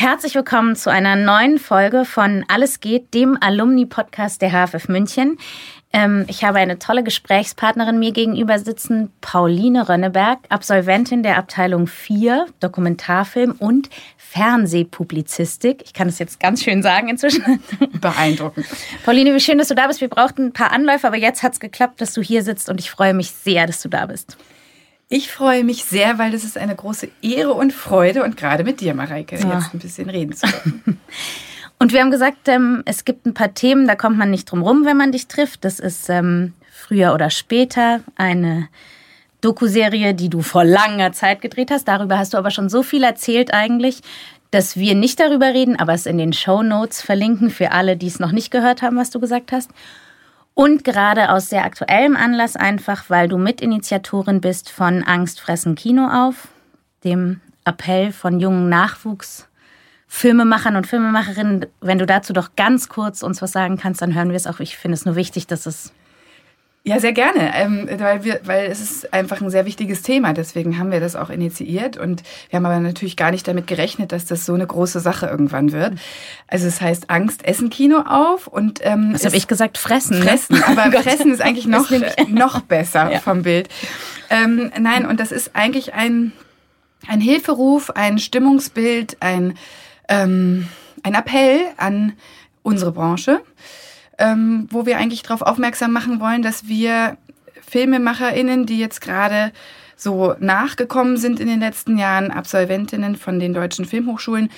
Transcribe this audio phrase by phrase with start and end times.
[0.00, 5.36] Herzlich willkommen zu einer neuen Folge von Alles geht, dem Alumni-Podcast der HFF München.
[5.92, 12.46] Ähm, ich habe eine tolle Gesprächspartnerin mir gegenüber sitzen, Pauline Rönneberg, Absolventin der Abteilung 4
[12.60, 15.82] Dokumentarfilm und Fernsehpublizistik.
[15.84, 17.62] Ich kann es jetzt ganz schön sagen inzwischen.
[18.00, 18.64] Beeindruckend.
[19.04, 20.00] Pauline, wie schön, dass du da bist.
[20.00, 22.80] Wir brauchten ein paar Anläufe, aber jetzt hat es geklappt, dass du hier sitzt und
[22.80, 24.38] ich freue mich sehr, dass du da bist.
[25.12, 28.80] Ich freue mich sehr, weil das ist eine große Ehre und Freude und gerade mit
[28.80, 29.58] dir, Mareike, ja.
[29.58, 31.00] jetzt ein bisschen reden zu können.
[31.80, 34.62] und wir haben gesagt, ähm, es gibt ein paar Themen, da kommt man nicht drum
[34.62, 35.64] rum, wenn man dich trifft.
[35.64, 38.68] Das ist ähm, früher oder später eine
[39.40, 41.88] Doku-Serie, die du vor langer Zeit gedreht hast.
[41.88, 44.02] Darüber hast du aber schon so viel erzählt eigentlich,
[44.52, 48.06] dass wir nicht darüber reden, aber es in den Show Notes verlinken für alle, die
[48.06, 49.70] es noch nicht gehört haben, was du gesagt hast.
[50.54, 56.08] Und gerade aus sehr aktuellem Anlass einfach, weil du Mitinitiatorin bist von Angst fressen Kino
[56.08, 56.48] auf,
[57.04, 61.66] dem Appell von jungen Nachwuchsfilmemachern und Filmemacherinnen.
[61.80, 64.60] Wenn du dazu doch ganz kurz uns was sagen kannst, dann hören wir es auch.
[64.60, 65.92] Ich finde es nur wichtig, dass es
[66.82, 70.32] ja, sehr gerne, ähm, weil, wir, weil es ist einfach ein sehr wichtiges Thema.
[70.32, 74.12] Deswegen haben wir das auch initiiert und wir haben aber natürlich gar nicht damit gerechnet,
[74.12, 75.94] dass das so eine große Sache irgendwann wird.
[76.46, 79.76] Also es heißt Angst, Essen Kino auf und ähm, was habe ich gesagt?
[79.76, 80.20] Fressen.
[80.20, 80.24] Ne?
[80.24, 81.90] Fressen, aber oh Fressen ist eigentlich noch
[82.28, 83.18] noch besser ja.
[83.18, 83.68] vom Bild.
[84.30, 86.32] Ähm, nein, und das ist eigentlich ein
[87.06, 89.58] ein Hilferuf, ein Stimmungsbild, ein
[90.08, 90.66] ähm,
[91.02, 92.14] ein Appell an
[92.62, 93.42] unsere Branche
[94.20, 97.16] ähm, wo wir eigentlich darauf aufmerksam machen wollen, dass wir
[97.68, 99.52] FilmemacherInnen, die jetzt gerade
[99.96, 104.50] so nachgekommen sind in den letzten Jahren, Absolventinnen von den deutschen Filmhochschulen,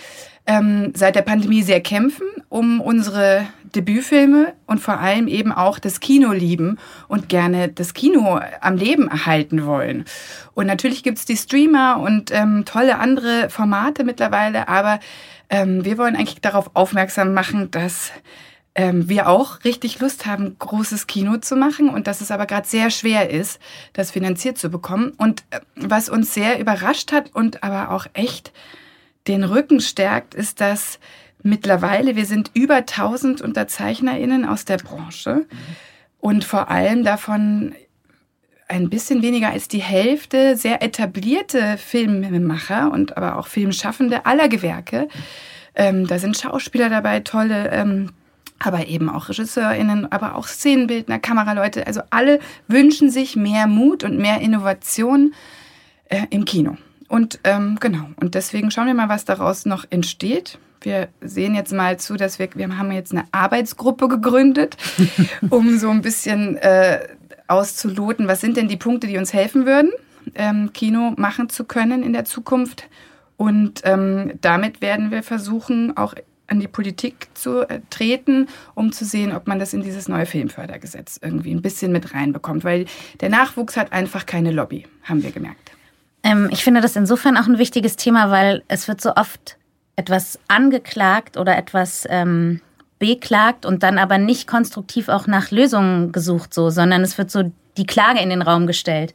[0.46, 6.00] ähm, seit der Pandemie sehr kämpfen, um unsere Debütfilme und vor allem eben auch das
[6.00, 6.78] Kino lieben
[7.08, 10.04] und gerne das Kino am Leben erhalten wollen.
[10.54, 15.00] Und natürlich gibt's die Streamer und ähm, tolle andere Formate mittlerweile, aber
[15.48, 18.12] ähm, wir wollen eigentlich darauf aufmerksam machen, dass
[18.74, 22.66] ähm, wir auch richtig Lust haben, großes Kino zu machen und dass es aber gerade
[22.66, 23.60] sehr schwer ist,
[23.92, 25.12] das finanziert zu bekommen.
[25.18, 28.52] Und äh, was uns sehr überrascht hat und aber auch echt
[29.28, 30.98] den Rücken stärkt, ist, dass
[31.42, 35.46] mittlerweile wir sind über 1000 UnterzeichnerInnen aus der Branche
[36.20, 37.74] und vor allem davon
[38.68, 45.08] ein bisschen weniger als die Hälfte sehr etablierte Filmemacher und aber auch Filmschaffende aller Gewerke.
[45.74, 48.10] Ähm, da sind Schauspieler dabei, tolle ähm,
[48.64, 51.86] aber eben auch RegisseurInnen, aber auch Szenenbildner, Kameraleute.
[51.86, 55.34] Also alle wünschen sich mehr Mut und mehr Innovation
[56.08, 56.76] äh, im Kino.
[57.08, 60.58] Und ähm, genau, und deswegen schauen wir mal, was daraus noch entsteht.
[60.80, 64.76] Wir sehen jetzt mal zu, dass wir, wir haben jetzt eine Arbeitsgruppe gegründet,
[65.50, 67.00] um so ein bisschen äh,
[67.48, 69.90] auszuloten, was sind denn die Punkte, die uns helfen würden,
[70.34, 72.88] ähm, Kino machen zu können in der Zukunft.
[73.36, 76.14] Und ähm, damit werden wir versuchen, auch
[76.52, 80.26] an die Politik zu äh, treten, um zu sehen, ob man das in dieses neue
[80.26, 82.62] Filmfördergesetz irgendwie ein bisschen mit reinbekommt.
[82.62, 82.84] Weil
[83.20, 85.72] der Nachwuchs hat einfach keine Lobby, haben wir gemerkt.
[86.22, 89.56] Ähm, ich finde das insofern auch ein wichtiges Thema, weil es wird so oft
[89.96, 92.60] etwas angeklagt oder etwas ähm,
[92.98, 97.50] beklagt und dann aber nicht konstruktiv auch nach Lösungen gesucht, so, sondern es wird so
[97.76, 99.14] die Klage in den Raum gestellt.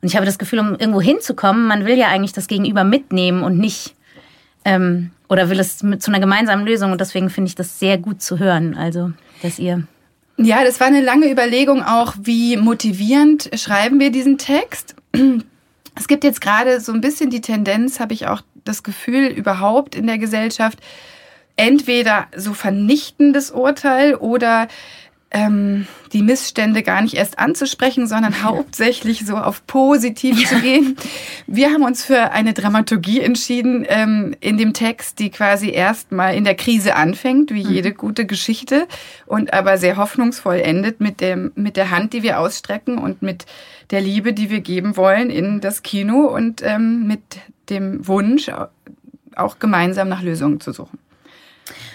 [0.00, 3.42] Und ich habe das Gefühl, um irgendwo hinzukommen, man will ja eigentlich das Gegenüber mitnehmen
[3.42, 3.95] und nicht
[4.66, 7.96] ähm, oder will es mit, zu einer gemeinsamen Lösung und deswegen finde ich das sehr
[7.96, 9.12] gut zu hören, also
[9.42, 9.84] dass ihr
[10.38, 14.94] ja, das war eine lange Überlegung auch, wie motivierend schreiben wir diesen Text.
[15.98, 19.94] Es gibt jetzt gerade so ein bisschen die Tendenz, habe ich auch das Gefühl, überhaupt
[19.94, 20.78] in der Gesellschaft,
[21.56, 24.68] entweder so vernichtendes Urteil oder
[25.30, 30.48] ähm, die Missstände gar nicht erst anzusprechen, sondern hauptsächlich so auf positiv ja.
[30.48, 30.96] zu gehen.
[31.46, 36.44] Wir haben uns für eine Dramaturgie entschieden ähm, in dem Text, die quasi erstmal in
[36.44, 37.70] der Krise anfängt, wie mhm.
[37.70, 38.86] jede gute Geschichte,
[39.26, 43.46] und aber sehr hoffnungsvoll endet mit, dem, mit der Hand, die wir ausstrecken und mit
[43.90, 47.20] der Liebe, die wir geben wollen in das Kino und ähm, mit
[47.68, 48.50] dem Wunsch,
[49.34, 50.98] auch gemeinsam nach Lösungen zu suchen.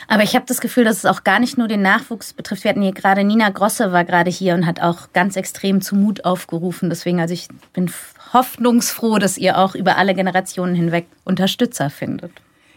[0.08, 2.64] Aber ich habe das Gefühl, dass es auch gar nicht nur den Nachwuchs betrifft.
[2.64, 5.96] Wir hatten hier gerade Nina Grosse war gerade hier und hat auch ganz extrem zu
[5.96, 6.90] Mut aufgerufen.
[6.90, 7.92] Deswegen, also ich bin
[8.34, 12.32] hoffnungsfroh, dass ihr auch über alle Generationen hinweg Unterstützer findet.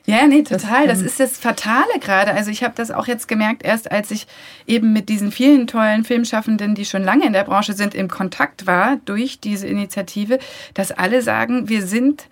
[0.06, 0.86] Ja, nee, total.
[0.86, 2.32] Das, das ist das Fatale gerade.
[2.34, 4.26] Also ich habe das auch jetzt gemerkt, erst als ich
[4.66, 8.66] eben mit diesen vielen tollen Filmschaffenden, die schon lange in der Branche sind, im Kontakt
[8.66, 10.38] war durch diese Initiative,
[10.74, 12.26] dass alle sagen, wir sind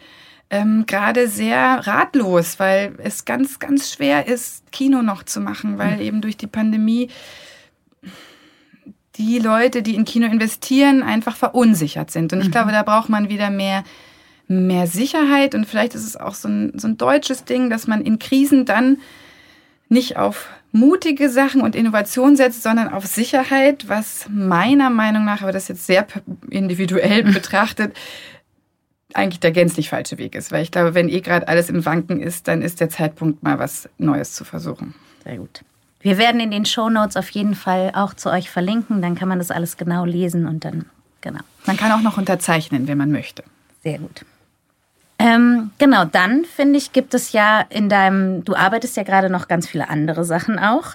[0.52, 5.96] ähm, gerade sehr ratlos, weil es ganz, ganz schwer ist, Kino noch zu machen, weil
[5.96, 6.02] mhm.
[6.02, 7.08] eben durch die Pandemie
[9.16, 12.34] die Leute, die in Kino investieren, einfach verunsichert sind.
[12.34, 12.52] Und ich mhm.
[12.52, 13.82] glaube, da braucht man wieder mehr,
[14.46, 15.54] mehr Sicherheit.
[15.54, 18.66] Und vielleicht ist es auch so ein, so ein deutsches Ding, dass man in Krisen
[18.66, 18.98] dann
[19.88, 25.52] nicht auf mutige Sachen und Innovation setzt, sondern auf Sicherheit, was meiner Meinung nach, aber
[25.52, 26.06] das jetzt sehr
[26.50, 27.94] individuell betrachtet,
[29.14, 30.52] eigentlich der gänzlich falsche Weg ist.
[30.52, 33.58] Weil ich glaube, wenn eh gerade alles im Wanken ist, dann ist der Zeitpunkt, mal
[33.58, 34.94] was Neues zu versuchen.
[35.24, 35.62] Sehr gut.
[36.00, 39.02] Wir werden in den Show Notes auf jeden Fall auch zu euch verlinken.
[39.02, 40.86] Dann kann man das alles genau lesen und dann,
[41.20, 41.40] genau.
[41.66, 43.44] Man kann auch noch unterzeichnen, wenn man möchte.
[43.82, 44.24] Sehr gut.
[45.18, 49.46] Ähm, genau, dann finde ich, gibt es ja in deinem, du arbeitest ja gerade noch
[49.46, 50.94] ganz viele andere Sachen auch.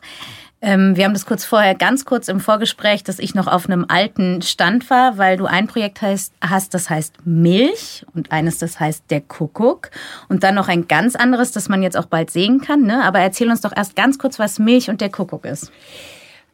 [0.60, 3.86] Ähm, wir haben das kurz vorher, ganz kurz im Vorgespräch, dass ich noch auf einem
[3.88, 8.80] alten Stand war, weil du ein Projekt heißt, hast, das heißt Milch und eines, das
[8.80, 9.92] heißt der Kuckuck
[10.30, 12.84] und dann noch ein ganz anderes, das man jetzt auch bald sehen kann.
[12.84, 13.04] Ne?
[13.04, 15.72] Aber erzähl uns doch erst ganz kurz, was Milch und der Kuckuck ist.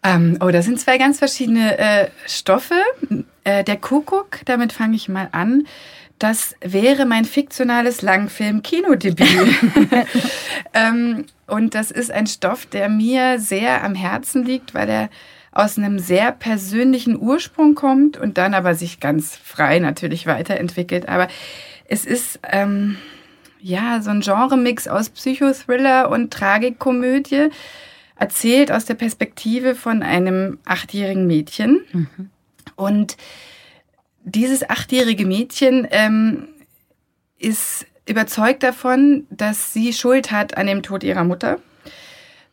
[0.04, 2.76] Ähm, oh, das sind zwei ganz verschiedene äh, Stoffe.
[3.46, 5.66] Äh, der Kuckuck, damit fange ich mal an.
[6.20, 9.18] Das wäre mein fiktionales Langfilm-Kinodebüt.
[10.74, 15.10] ähm, und das ist ein Stoff, der mir sehr am Herzen liegt, weil er
[15.52, 21.08] aus einem sehr persönlichen Ursprung kommt und dann aber sich ganz frei natürlich weiterentwickelt.
[21.08, 21.28] Aber
[21.86, 22.98] es ist ähm,
[23.62, 27.50] ja so ein Genremix aus Psychothriller und Tragikkomödie,
[28.18, 31.82] erzählt aus der Perspektive von einem achtjährigen Mädchen.
[31.92, 32.30] Mhm.
[32.76, 33.18] Und
[34.24, 36.48] dieses achtjährige Mädchen ähm,
[37.38, 41.60] ist überzeugt davon, dass sie Schuld hat an dem Tod ihrer Mutter.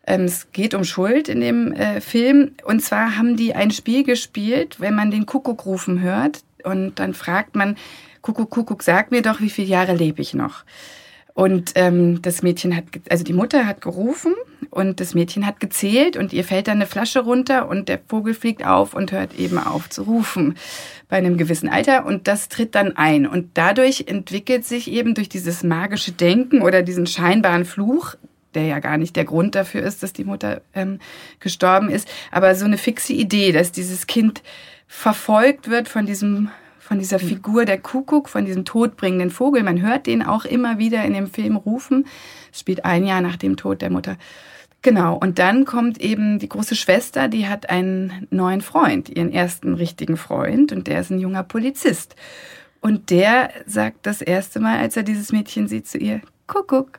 [0.06, 2.52] Ähm, es geht um Schuld in dem äh, Film.
[2.64, 6.42] Und zwar haben die ein Spiel gespielt, wenn man den Kuckuck rufen hört.
[6.64, 7.76] Und dann fragt man,
[8.22, 10.64] Kuckuck, Kuckuck, sag mir doch, wie viele Jahre lebe ich noch?
[11.40, 14.34] Und ähm, das Mädchen hat, also die Mutter hat gerufen
[14.68, 18.34] und das Mädchen hat gezählt und ihr fällt dann eine Flasche runter und der Vogel
[18.34, 20.58] fliegt auf und hört eben auf zu rufen
[21.08, 23.26] bei einem gewissen Alter und das tritt dann ein.
[23.26, 28.16] Und dadurch entwickelt sich eben durch dieses magische Denken oder diesen scheinbaren Fluch,
[28.52, 30.98] der ja gar nicht der Grund dafür ist, dass die Mutter ähm,
[31.38, 34.42] gestorben ist, aber so eine fixe Idee, dass dieses Kind
[34.86, 36.50] verfolgt wird von diesem
[36.90, 37.28] von dieser mhm.
[37.28, 39.62] Figur der Kuckuck, von diesem todbringenden Vogel.
[39.62, 42.08] Man hört den auch immer wieder in dem Film rufen.
[42.52, 44.16] Es spielt ein Jahr nach dem Tod der Mutter.
[44.82, 49.74] Genau, und dann kommt eben die große Schwester, die hat einen neuen Freund, ihren ersten
[49.74, 52.16] richtigen Freund, und der ist ein junger Polizist.
[52.80, 56.98] Und der sagt das erste Mal, als er dieses Mädchen sieht, zu ihr, Kuckuck.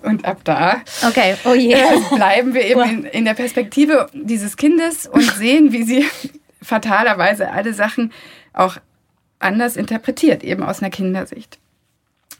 [0.00, 1.34] Und ab da okay.
[1.44, 1.90] oh yeah.
[2.14, 6.06] bleiben wir eben in, in der Perspektive dieses Kindes und sehen, wie sie
[6.62, 8.12] fatalerweise alle Sachen
[8.54, 8.78] auch
[9.40, 11.58] anders interpretiert, eben aus einer Kindersicht.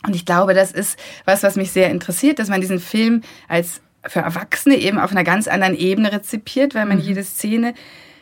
[0.06, 3.81] Und ich glaube, das ist was, was mich sehr interessiert, dass man diesen Film als
[4.06, 7.05] für Erwachsene eben auf einer ganz anderen Ebene rezipiert, weil man mhm.
[7.05, 7.75] jede Szene,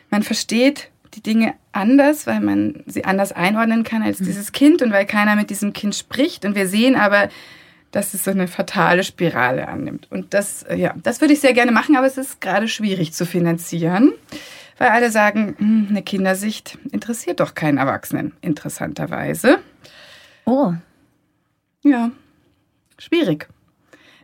[0.09, 4.25] man versteht die Dinge anders, weil man sie anders einordnen kann als mhm.
[4.25, 6.43] dieses Kind und weil keiner mit diesem Kind spricht.
[6.43, 7.29] Und wir sehen aber,
[7.91, 10.07] dass es so eine fatale Spirale annimmt.
[10.11, 13.25] Und das, ja, das würde ich sehr gerne machen, aber es ist gerade schwierig zu
[13.25, 14.11] finanzieren
[14.79, 19.59] weil alle sagen, hm, eine Kindersicht interessiert doch keinen Erwachsenen, interessanterweise.
[20.45, 20.73] Oh.
[21.83, 22.11] Ja,
[22.97, 23.47] schwierig.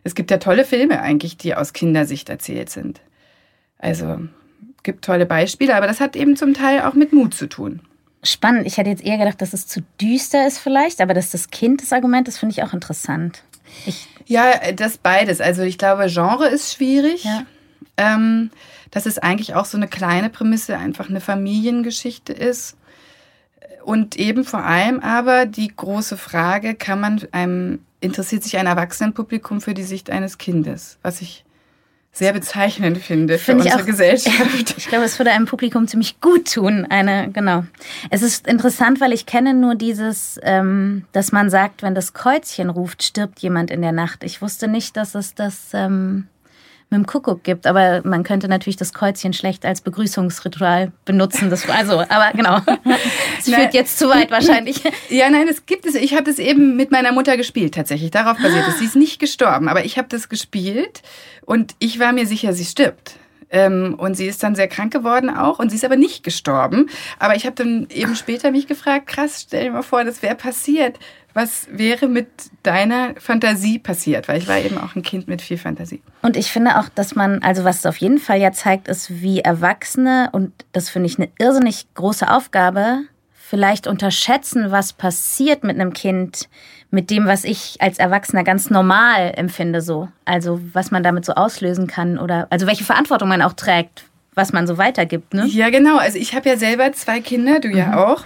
[0.02, 3.00] Es gibt ja tolle Filme eigentlich, die aus Kindersicht erzählt sind.
[3.78, 4.18] Also
[4.82, 7.80] gibt tolle Beispiele, aber das hat eben zum Teil auch mit Mut zu tun.
[8.22, 8.66] Spannend.
[8.66, 11.82] Ich hätte jetzt eher gedacht, dass es zu düster ist vielleicht, aber dass das Kind
[11.82, 13.42] das Argument ist, finde ich auch interessant.
[13.84, 15.40] Ich ja, das beides.
[15.40, 17.24] Also ich glaube, Genre ist schwierig.
[17.24, 17.44] Ja.
[17.96, 18.50] Ähm,
[18.90, 22.76] dass es eigentlich auch so eine kleine Prämisse, einfach eine Familiengeschichte ist.
[23.84, 29.60] Und eben vor allem aber die große Frage, kann man einem, interessiert sich ein Erwachsenenpublikum
[29.60, 30.98] für die Sicht eines Kindes?
[31.02, 31.44] Was ich
[32.16, 34.74] sehr bezeichnend finde für unsere auch, Gesellschaft.
[34.78, 36.86] Ich glaube, es würde einem Publikum ziemlich gut tun.
[36.88, 37.64] Eine, genau.
[38.08, 42.70] Es ist interessant, weil ich kenne nur dieses, ähm, dass man sagt, wenn das Kreuzchen
[42.70, 44.24] ruft, stirbt jemand in der Nacht.
[44.24, 46.26] Ich wusste nicht, dass es das ähm,
[46.90, 47.66] mit dem Kuckuck gibt.
[47.66, 51.50] Aber man könnte natürlich das Kreuzchen schlecht als Begrüßungsritual benutzen.
[51.50, 52.60] Das, also, aber genau.
[53.38, 54.82] Es führt jetzt zu weit wahrscheinlich.
[55.08, 55.94] Ja, nein, es gibt es.
[55.94, 58.10] Ich habe das eben mit meiner Mutter gespielt, tatsächlich.
[58.10, 58.78] Darauf basiert es.
[58.78, 61.02] Sie ist nicht gestorben, aber ich habe das gespielt
[61.44, 63.16] und ich war mir sicher, sie stirbt.
[63.50, 66.88] Ähm, und sie ist dann sehr krank geworden auch und sie ist aber nicht gestorben.
[67.18, 70.34] Aber ich habe dann eben später mich gefragt, krass, stell dir mal vor, das wäre
[70.34, 70.98] passiert
[71.36, 72.28] was wäre mit
[72.62, 74.26] deiner Fantasie passiert?
[74.26, 76.00] Weil ich war eben auch ein Kind mit viel Fantasie.
[76.22, 79.20] Und ich finde auch, dass man, also was es auf jeden Fall ja zeigt, ist,
[79.20, 83.00] wie Erwachsene, und das finde ich eine irrsinnig große Aufgabe,
[83.34, 86.48] vielleicht unterschätzen, was passiert mit einem Kind,
[86.90, 90.08] mit dem, was ich als Erwachsener ganz normal empfinde, so.
[90.24, 94.54] Also, was man damit so auslösen kann oder, also welche Verantwortung man auch trägt, was
[94.54, 95.44] man so weitergibt, ne?
[95.46, 95.98] Ja, genau.
[95.98, 97.76] Also, ich habe ja selber zwei Kinder, du mhm.
[97.76, 98.24] ja auch.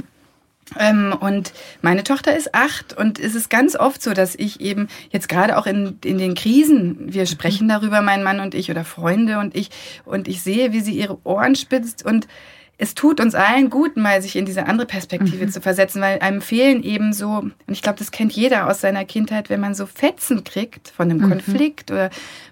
[0.78, 4.88] Ähm, und meine Tochter ist acht und es ist ganz oft so, dass ich eben
[5.10, 8.84] jetzt gerade auch in, in den Krisen, wir sprechen darüber, mein Mann und ich oder
[8.84, 9.70] Freunde und ich,
[10.04, 12.28] und ich sehe, wie sie ihre Ohren spitzt und
[12.82, 15.50] es tut uns allen gut, mal sich in diese andere Perspektive mhm.
[15.50, 19.04] zu versetzen, weil einem fehlen eben so, und ich glaube, das kennt jeder aus seiner
[19.04, 21.28] Kindheit, wenn man so Fetzen kriegt von einem mhm.
[21.28, 22.08] Konflikt oder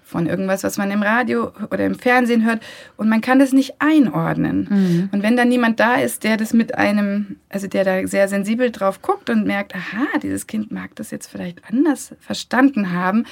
[0.09, 2.61] von irgendwas, was man im Radio oder im Fernsehen hört
[2.97, 4.67] und man kann das nicht einordnen.
[4.69, 5.09] Mhm.
[5.11, 8.71] Und wenn dann niemand da ist, der das mit einem, also der da sehr sensibel
[8.71, 13.25] drauf guckt und merkt, aha, dieses Kind mag das jetzt vielleicht anders verstanden haben,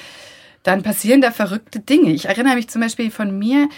[0.64, 2.12] dann passieren da verrückte Dinge.
[2.12, 3.70] Ich erinnere mich zum Beispiel von mir,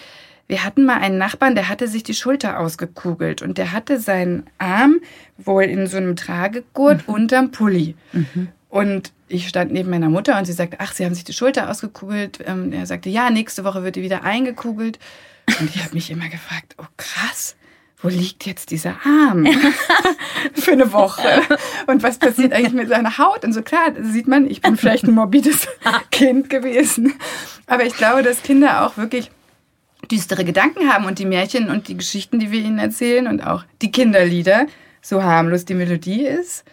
[0.47, 4.43] wir hatten mal einen Nachbarn, der hatte sich die Schulter ausgekugelt und der hatte seinen
[4.57, 4.99] Arm
[5.37, 7.13] wohl in so einem Tragegurt mhm.
[7.13, 7.95] unterm Pulli.
[8.11, 8.49] Mhm.
[8.69, 11.69] Und ich stand neben meiner Mutter und sie sagte, ach, Sie haben sich die Schulter
[11.69, 12.39] ausgekugelt.
[12.45, 14.99] Ähm, er sagte, ja, nächste Woche wird die wieder eingekugelt.
[15.59, 17.55] Und ich habe mich immer gefragt, oh krass,
[18.01, 19.45] wo liegt jetzt dieser Arm
[20.53, 21.41] für eine Woche?
[21.87, 23.43] Und was passiert eigentlich mit seiner Haut?
[23.43, 25.67] Und so klar, sieht man, ich bin vielleicht ein morbides
[26.11, 27.13] Kind gewesen.
[27.65, 29.31] Aber ich glaube, dass Kinder auch wirklich
[30.11, 33.63] düstere Gedanken haben und die Märchen und die Geschichten, die wir ihnen erzählen und auch
[33.81, 34.67] die Kinderlieder,
[35.01, 36.63] so harmlos die Melodie ist.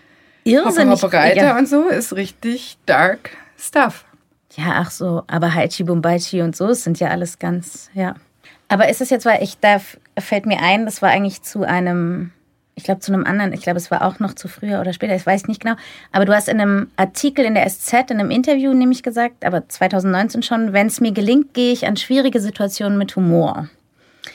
[0.46, 1.02] Irrsinnig.
[1.04, 1.58] Reiter ja.
[1.58, 4.04] und so ist richtig dark stuff.
[4.54, 8.14] Ja, ach so, aber Haichi Bumbaichi und so, es sind ja alles ganz, ja.
[8.68, 9.80] Aber ist es jetzt, weil ich, da
[10.18, 12.32] fällt mir ein, das war eigentlich zu einem
[12.76, 15.16] ich glaube zu einem anderen, ich glaube, es war auch noch zu früher oder später,
[15.16, 15.76] ich weiß nicht genau.
[16.12, 19.66] Aber du hast in einem Artikel in der SZ, in einem Interview nämlich gesagt, aber
[19.66, 23.70] 2019 schon, wenn es mir gelingt, gehe ich an schwierige Situationen mit Humor.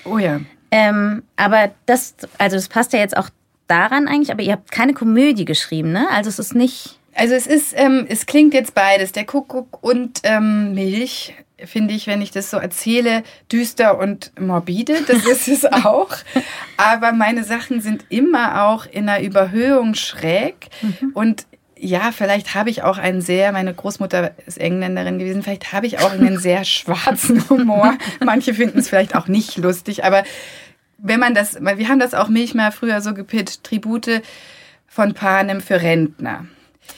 [0.06, 0.42] Oh ja.
[0.72, 3.30] Ähm, aber das, also das passt ja jetzt auch
[3.72, 6.08] daran eigentlich, aber ihr habt keine Komödie geschrieben, ne?
[6.12, 7.00] Also es ist nicht.
[7.16, 11.34] Also es ist, ähm, es klingt jetzt beides, der Kuckuck und ähm, Milch
[11.66, 15.02] finde ich, wenn ich das so erzähle, düster und morbide.
[15.08, 16.10] Das ist es auch.
[16.78, 20.70] Aber meine Sachen sind immer auch in einer Überhöhung schräg.
[20.82, 21.12] Mhm.
[21.14, 21.46] Und
[21.78, 26.00] ja, vielleicht habe ich auch einen sehr, meine Großmutter ist Engländerin gewesen, vielleicht habe ich
[26.00, 27.98] auch einen sehr schwarzen Humor.
[28.24, 30.24] Manche finden es vielleicht auch nicht lustig, aber
[31.02, 34.22] wenn man das, wir haben das auch mich mal früher so gepitcht, Tribute
[34.88, 36.46] von Panem für Rentner.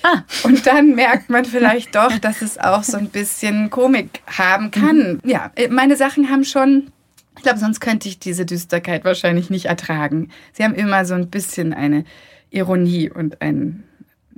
[0.01, 0.23] Ah.
[0.43, 5.13] Und dann merkt man vielleicht doch, dass es auch so ein bisschen Komik haben kann.
[5.13, 5.29] Mhm.
[5.29, 6.91] Ja, meine Sachen haben schon,
[7.37, 10.29] ich glaube, sonst könnte ich diese Düsterkeit wahrscheinlich nicht ertragen.
[10.53, 12.05] Sie haben immer so ein bisschen eine
[12.49, 13.83] Ironie und einen,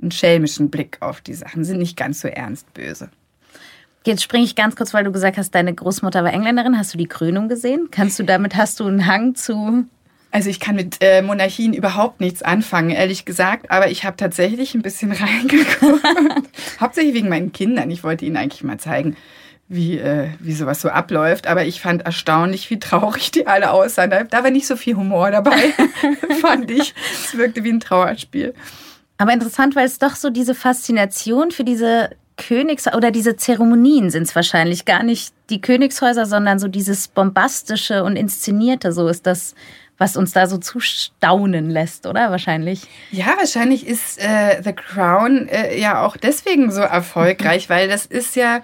[0.00, 3.10] einen schelmischen Blick auf die Sachen, sind nicht ganz so ernst böse.
[4.06, 6.78] Jetzt springe ich ganz kurz, weil du gesagt hast, deine Großmutter war Engländerin.
[6.78, 7.88] Hast du die Krönung gesehen?
[7.90, 9.86] Kannst du damit, hast du einen Hang zu
[10.32, 13.70] also ich kann mit äh, Monarchien überhaupt nichts anfangen, ehrlich gesagt.
[13.70, 16.02] Aber ich habe tatsächlich ein bisschen reingeguckt.
[16.80, 17.90] Hauptsächlich wegen meinen Kindern.
[17.90, 19.16] Ich wollte ihnen eigentlich mal zeigen,
[19.68, 21.46] wie, äh, wie sowas so abläuft.
[21.46, 24.10] Aber ich fand erstaunlich, wie traurig die alle aussahen.
[24.10, 25.72] Da, da war nicht so viel Humor dabei,
[26.42, 26.94] fand ich.
[27.24, 28.52] Es wirkte wie ein Trauerspiel.
[29.16, 34.24] Aber interessant, weil es doch so diese Faszination für diese Königs- oder diese Zeremonien sind
[34.24, 38.92] es wahrscheinlich gar nicht die Königshäuser, sondern so dieses bombastische und inszenierte.
[38.92, 39.54] So ist das
[39.98, 42.30] was uns da so zustaunen lässt, oder?
[42.30, 42.82] Wahrscheinlich.
[43.10, 48.36] Ja, wahrscheinlich ist äh, The Crown äh, ja auch deswegen so erfolgreich, weil das ist
[48.36, 48.60] ja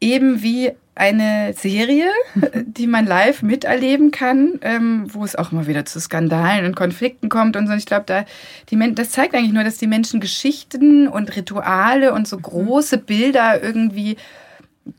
[0.00, 2.10] eben wie eine Serie,
[2.54, 7.28] die man live miterleben kann, ähm, wo es auch immer wieder zu Skandalen und Konflikten
[7.28, 7.72] kommt und so.
[7.72, 8.24] Ich glaube, da
[8.70, 12.42] die das zeigt eigentlich nur, dass die Menschen Geschichten und Rituale und so mhm.
[12.42, 14.16] große Bilder irgendwie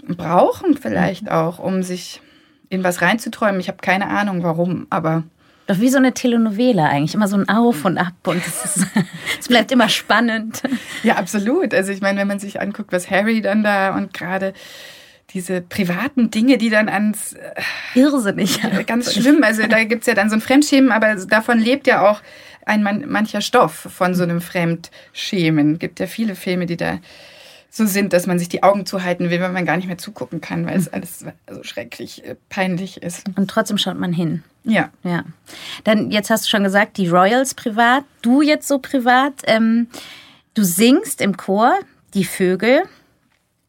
[0.08, 1.30] brauchen, vielleicht mhm.
[1.30, 2.22] auch, um sich
[2.70, 3.60] in was reinzuträumen.
[3.60, 5.24] Ich habe keine Ahnung, warum, aber
[5.72, 8.88] doch wie so eine Telenovela eigentlich, immer so ein Auf und Ab und es, ist,
[9.40, 10.62] es bleibt immer spannend.
[11.04, 11.74] Ja, absolut.
[11.74, 14.54] Also ich meine, wenn man sich anguckt, was Harry dann da und gerade
[15.34, 17.34] diese privaten Dinge, die dann ans...
[17.34, 18.60] Äh, Irrsinnig.
[18.86, 19.44] Ganz schlimm.
[19.44, 22.22] Also da gibt es ja dann so ein Fremdschämen, aber davon lebt ja auch
[22.66, 25.74] ein mancher Stoff von so einem Fremdschämen.
[25.74, 27.00] Es gibt ja viele Filme, die da
[27.74, 30.42] so sind, dass man sich die Augen zuhalten will, wenn man gar nicht mehr zugucken
[30.42, 30.94] kann, weil es hm.
[30.94, 33.24] alles so schrecklich äh, peinlich ist.
[33.38, 34.44] Und trotzdem schaut man hin.
[34.66, 34.90] Ja.
[35.04, 35.24] Ja.
[35.86, 39.34] Dann, jetzt hast du schon gesagt, die Royals privat, du jetzt so privat.
[39.46, 39.88] Ähm,
[40.54, 41.74] du singst im Chor
[42.14, 42.84] Die Vögel.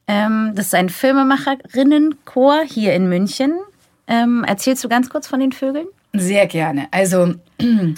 [0.08, 3.54] Ähm, das ist ein Filmemacherinnenchor hier in München.
[4.08, 5.86] Ähm, erzählst du ganz kurz von den Vögeln?
[6.12, 6.88] Sehr gerne.
[6.90, 7.94] Also Äh,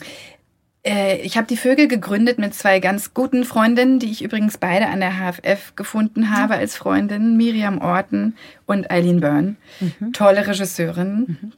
[0.84, 5.00] ich habe die Vögel gegründet mit zwei ganz guten Freundinnen, die ich übrigens beide an
[5.00, 8.36] der HFF gefunden habe als Freundinnen, Miriam Orten
[8.66, 9.56] und Eileen Byrne.
[9.80, 10.12] Mhm.
[10.12, 11.38] Tolle Regisseurin.
[11.40, 11.52] Mhm.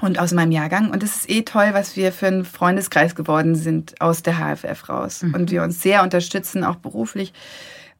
[0.00, 0.90] Und aus meinem Jahrgang.
[0.90, 4.88] Und es ist eh toll, was wir für ein Freundeskreis geworden sind aus der HFF
[4.88, 5.22] raus.
[5.22, 5.34] Mhm.
[5.34, 7.32] Und wir uns sehr unterstützen, auch beruflich.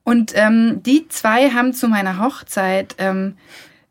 [0.04, 3.36] Und ähm, die zwei haben zu meiner Hochzeit ähm,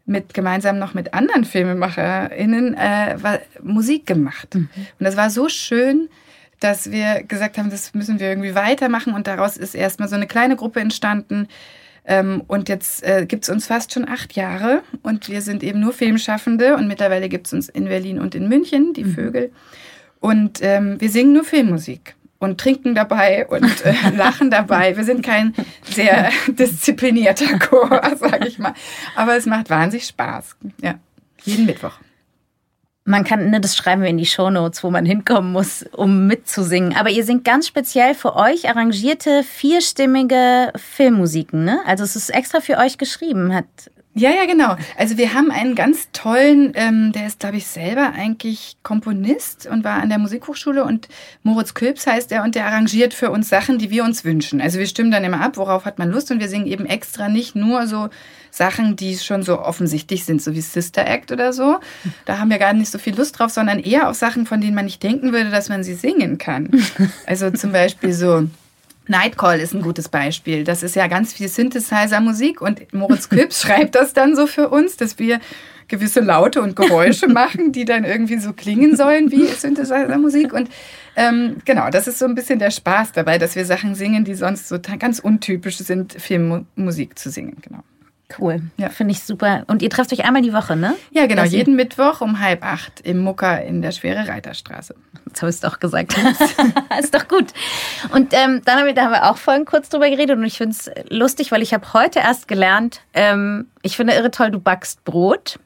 [0.05, 4.55] mit gemeinsam noch mit anderen FilmemacherInnen äh, Musik gemacht.
[4.55, 4.69] Mhm.
[4.99, 6.07] Und das war so schön,
[6.59, 9.13] dass wir gesagt haben, das müssen wir irgendwie weitermachen.
[9.13, 11.47] Und daraus ist erstmal so eine kleine Gruppe entstanden.
[12.05, 15.81] Ähm, und jetzt äh, gibt es uns fast schon acht Jahre und wir sind eben
[15.81, 19.13] nur Filmschaffende und mittlerweile gibt es uns in Berlin und in München, die mhm.
[19.13, 19.51] Vögel.
[20.21, 24.95] Und ähm, wir singen nur Filmmusik und trinken dabei und äh, lachen dabei.
[24.95, 28.73] Wir sind kein sehr disziplinierter Chor, sage ich mal.
[29.15, 30.55] Aber es macht wahnsinnig Spaß.
[30.81, 30.95] Ja,
[31.43, 31.99] jeden Mittwoch.
[33.07, 36.93] Man kann, ne, das schreiben wir in die Shownotes, wo man hinkommen muss, um mitzusingen.
[36.97, 41.79] Aber ihr singt ganz speziell für euch arrangierte vierstimmige Filmmusiken, ne?
[41.85, 43.65] Also es ist extra für euch geschrieben, hat
[44.17, 44.75] ja, ja, genau.
[44.97, 49.83] Also wir haben einen ganz tollen, ähm, der ist, glaube ich, selber eigentlich Komponist und
[49.83, 51.07] war an der Musikhochschule und
[51.43, 54.59] Moritz Külps heißt er und der arrangiert für uns Sachen, die wir uns wünschen.
[54.59, 57.29] Also wir stimmen dann immer ab, worauf hat man Lust und wir singen eben extra
[57.29, 58.09] nicht nur so
[58.57, 61.79] Sachen, die schon so offensichtlich sind, so wie Sister Act oder so.
[62.25, 64.75] Da haben wir gar nicht so viel Lust drauf, sondern eher auf Sachen, von denen
[64.75, 66.69] man nicht denken würde, dass man sie singen kann.
[67.25, 68.47] Also zum Beispiel so
[69.07, 70.63] Nightcall ist ein gutes Beispiel.
[70.63, 74.97] Das ist ja ganz viel Synthesizer-Musik und Moritz Küps schreibt das dann so für uns,
[74.97, 75.39] dass wir
[75.87, 80.53] gewisse Laute und Geräusche machen, die dann irgendwie so klingen sollen wie Synthesizer-Musik.
[80.53, 80.69] Und
[81.15, 84.35] ähm, genau, das ist so ein bisschen der Spaß dabei, dass wir Sachen singen, die
[84.35, 87.57] sonst so ganz untypisch sind, Filmmusik zu singen.
[87.61, 87.83] Genau.
[88.37, 88.61] Cool.
[88.75, 88.89] Ja.
[88.89, 89.63] Finde ich super.
[89.67, 90.95] Und ihr trefft euch einmal die Woche, ne?
[91.11, 91.43] Ja, genau.
[91.43, 94.95] jeden Mittwoch um halb acht im Mucker in der Schwere Reiterstraße.
[95.27, 96.15] Jetzt habe ich es doch gesagt.
[96.99, 97.47] ist doch gut.
[98.11, 100.57] Und ähm, dann haben wir, da haben wir auch vorhin kurz drüber geredet und ich
[100.57, 104.59] finde es lustig, weil ich habe heute erst gelernt, ähm, ich finde irre toll, du
[104.59, 105.59] backst Brot.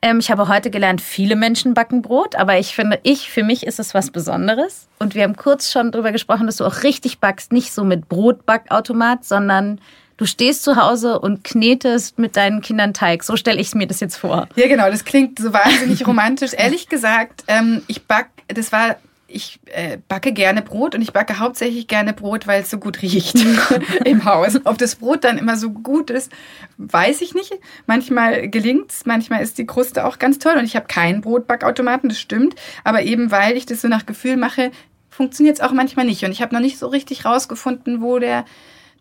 [0.00, 3.66] Ähm, ich habe heute gelernt, viele Menschen backen Brot, aber ich finde, ich, für mich
[3.66, 4.86] ist es was Besonderes.
[5.00, 8.08] Und wir haben kurz schon drüber gesprochen, dass du auch richtig backst, nicht so mit
[8.08, 9.80] Brotbackautomat, sondern
[10.16, 13.24] Du stehst zu Hause und knetest mit deinen Kindern Teig.
[13.24, 14.48] So stelle ich mir das jetzt vor.
[14.54, 14.88] Ja, genau.
[14.90, 16.52] Das klingt so wahnsinnig romantisch.
[16.56, 18.96] Ehrlich gesagt, ähm, ich back, das war
[19.34, 23.02] ich äh, backe gerne Brot und ich backe hauptsächlich gerne Brot, weil es so gut
[23.02, 23.34] riecht
[24.04, 24.60] im Haus.
[24.64, 26.30] Ob das Brot dann immer so gut ist,
[26.78, 27.52] weiß ich nicht.
[27.86, 32.08] Manchmal gelingt es, manchmal ist die Kruste auch ganz toll und ich habe keinen Brotbackautomaten,
[32.08, 32.54] das stimmt.
[32.84, 34.70] Aber eben weil ich das so nach Gefühl mache,
[35.10, 36.24] funktioniert es auch manchmal nicht.
[36.24, 38.44] Und ich habe noch nicht so richtig rausgefunden, wo der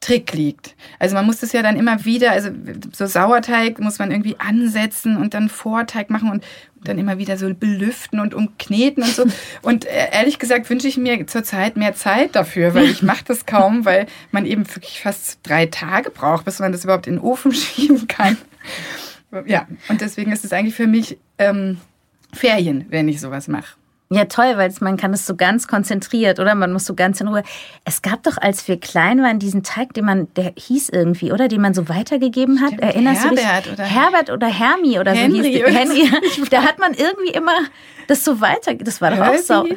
[0.04, 0.76] Trick liegt.
[1.00, 2.50] Also man muss das ja dann immer wieder, also
[2.92, 6.44] so Sauerteig muss man irgendwie ansetzen und dann Vorteig machen und
[6.84, 9.24] dann immer wieder so belüften und umkneten und so.
[9.62, 13.46] Und äh, ehrlich gesagt wünsche ich mir zurzeit mehr Zeit dafür, weil ich mache das
[13.46, 17.22] kaum, weil man eben wirklich fast drei Tage braucht, bis man das überhaupt in den
[17.22, 18.36] Ofen schieben kann.
[19.46, 21.78] Ja, und deswegen ist es eigentlich für mich ähm,
[22.34, 23.78] Ferien, wenn ich sowas mache.
[24.10, 26.54] Ja, toll, weil man kann es so ganz konzentriert, oder?
[26.54, 27.42] Man muss so ganz in Ruhe.
[27.84, 31.48] Es gab doch, als wir klein waren, diesen Teig, den man, der hieß irgendwie, oder?
[31.48, 32.74] Den man so weitergegeben hat.
[32.74, 33.74] Stimmt, Erinnerst Herbert du dich?
[33.74, 36.10] Oder Herbert oder Hermi oder Henry so hieß Henry.
[36.52, 37.58] Da hat man irgendwie immer
[38.08, 38.76] das so weiter.
[38.76, 39.68] Das war doch auch so.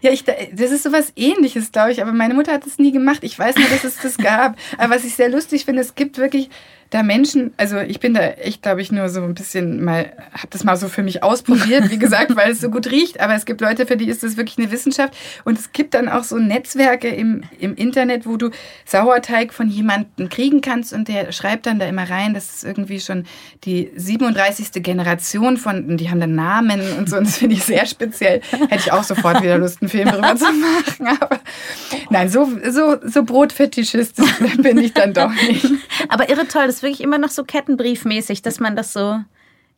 [0.00, 2.02] Ja, ich, das ist so was ähnliches, glaube ich.
[2.02, 3.20] Aber meine Mutter hat es nie gemacht.
[3.22, 4.56] Ich weiß nur, dass es das gab.
[4.78, 6.50] Aber was ich sehr lustig finde, es gibt wirklich
[6.94, 10.46] da Menschen, also ich bin da echt, glaube ich, nur so ein bisschen mal, habe
[10.50, 13.46] das mal so für mich ausprobiert, wie gesagt, weil es so gut riecht, aber es
[13.46, 15.12] gibt Leute, für die ist das wirklich eine Wissenschaft
[15.44, 18.50] und es gibt dann auch so Netzwerke im, im Internet, wo du
[18.84, 23.00] Sauerteig von jemandem kriegen kannst und der schreibt dann da immer rein, das ist irgendwie
[23.00, 23.24] schon
[23.64, 24.80] die 37.
[24.80, 28.40] Generation von, die haben dann Namen und so und das finde ich sehr speziell.
[28.52, 31.40] Hätte ich auch sofort wieder Lust, einen Film darüber zu machen, aber
[32.10, 34.20] nein, so, so, so Brotfetischist
[34.58, 35.66] bin ich dann doch nicht.
[36.08, 39.20] Aber irre toll, das wirklich immer noch so Kettenbriefmäßig, dass man das so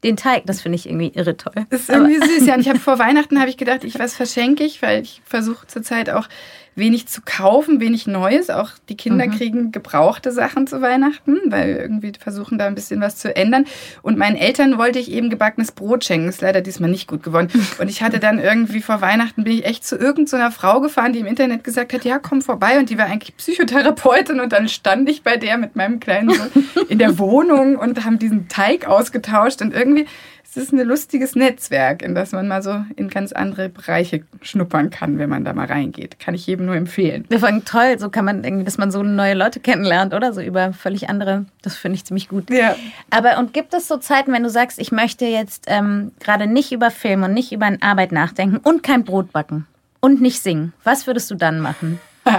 [0.05, 1.67] den Teig, das finde ich irgendwie irre toll.
[1.71, 2.55] Das ist irgendwie süß, ja.
[2.55, 5.67] Und ich habe vor Weihnachten habe ich gedacht, ich was verschenke ich, weil ich versuche
[5.67, 6.29] zurzeit auch
[6.77, 8.51] wenig zu kaufen, wenig Neues.
[8.51, 9.33] Auch die Kinder mhm.
[9.33, 13.65] kriegen gebrauchte Sachen zu Weihnachten, weil irgendwie versuchen da ein bisschen was zu ändern.
[14.03, 16.29] Und meinen Eltern wollte ich eben gebackenes Brot schenken.
[16.29, 17.49] Ist leider diesmal nicht gut geworden.
[17.81, 21.21] Und ich hatte dann irgendwie vor Weihnachten bin ich echt zu irgendeiner Frau gefahren, die
[21.21, 22.79] im Internet gesagt hat, ja, komm vorbei.
[22.79, 24.39] Und die war eigentlich Psychotherapeutin.
[24.39, 26.51] Und dann stand ich bei der mit meinem kleinen Sohn
[26.89, 29.62] in der Wohnung und haben diesen Teig ausgetauscht.
[29.62, 30.07] Und irgendwie
[30.49, 34.91] es ist ein lustiges Netzwerk, in das man mal so in ganz andere Bereiche schnuppern
[34.91, 36.19] kann, wenn man da mal reingeht.
[36.19, 37.25] Kann ich jedem nur empfehlen.
[37.29, 40.33] Wir fanden toll, so kann man irgendwie, dass man so neue Leute kennenlernt, oder?
[40.33, 41.47] So über völlig andere.
[41.63, 42.51] Das finde ich ziemlich gut.
[42.51, 42.77] Ja.
[43.11, 46.73] Aber und gibt es so Zeiten, wenn du sagst, ich möchte jetzt ähm, gerade nicht
[46.73, 49.67] über Film und nicht über Arbeit nachdenken und kein Brot backen?
[50.07, 50.73] und nicht singen.
[50.85, 52.01] Was würdest du dann machen?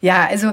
[0.00, 0.52] Ja, also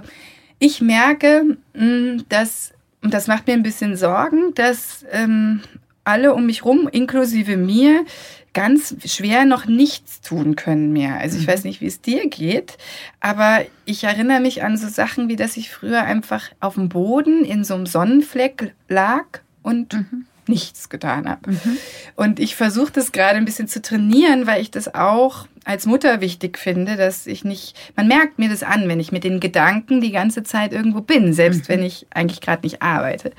[0.59, 2.71] ich merke, mm, dass,
[3.01, 5.61] und das macht mir ein bisschen Sorgen, dass ähm,
[6.09, 8.03] alle um mich rum, inklusive mir,
[8.53, 11.19] ganz schwer noch nichts tun können mehr.
[11.19, 11.51] Also ich mhm.
[11.51, 12.77] weiß nicht, wie es dir geht,
[13.19, 17.45] aber ich erinnere mich an so Sachen, wie dass ich früher einfach auf dem Boden
[17.45, 19.25] in so einem Sonnenfleck lag
[19.61, 20.25] und mhm.
[20.47, 21.51] nichts getan habe.
[21.51, 21.77] Mhm.
[22.15, 26.19] Und ich versuche das gerade ein bisschen zu trainieren, weil ich das auch als Mutter
[26.19, 30.01] wichtig finde, dass ich nicht, man merkt mir das an, wenn ich mit den Gedanken
[30.01, 31.73] die ganze Zeit irgendwo bin, selbst mhm.
[31.73, 33.31] wenn ich eigentlich gerade nicht arbeite.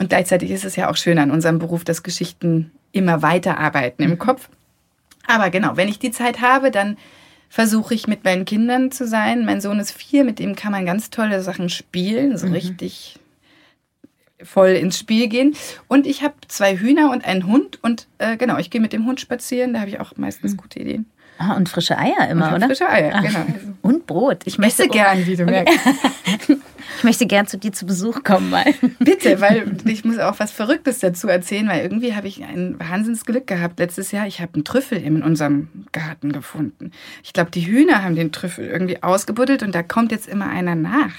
[0.00, 4.18] Und gleichzeitig ist es ja auch schön an unserem Beruf, dass Geschichten immer weiterarbeiten im.
[4.18, 4.48] Kopf.
[5.26, 6.96] Aber genau, wenn ich die Zeit habe, dann
[7.50, 9.44] versuche ich mit meinen Kindern zu sein.
[9.44, 12.54] Mein Sohn ist vier, mit dem kann man ganz tolle Sachen spielen, so mhm.
[12.54, 13.18] richtig
[14.42, 15.54] voll ins Spiel gehen.
[15.86, 19.04] Und ich habe zwei Hühner und einen Hund und äh, genau, ich gehe mit dem
[19.04, 20.56] Hund spazieren, da habe ich auch meistens mhm.
[20.56, 21.10] gute Ideen.
[21.42, 22.66] Ah, und frische Eier immer, oder?
[22.66, 23.46] Frische Eier, Ach, genau.
[23.80, 24.42] Und Brot.
[24.44, 25.74] Ich möchte gern, wie du merkst.
[26.98, 28.66] ich möchte gern zu dir zu Besuch kommen mal.
[28.98, 33.46] Bitte, weil ich muss auch was Verrücktes dazu erzählen, weil irgendwie habe ich ein Wahnsinnsglück
[33.46, 34.26] gehabt letztes Jahr.
[34.26, 36.90] Ich habe einen Trüffel in unserem Garten gefunden.
[37.22, 40.74] Ich glaube, die Hühner haben den Trüffel irgendwie ausgebuddelt und da kommt jetzt immer einer
[40.74, 41.14] nach.